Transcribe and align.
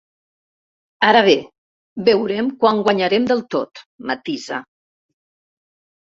Ara 1.09 1.19
bé, 1.27 1.35
veurem 2.07 2.49
quan 2.65 2.81
guanyarem 2.89 3.29
del 3.33 3.45
tot, 3.57 3.83
matisa. 4.13 4.65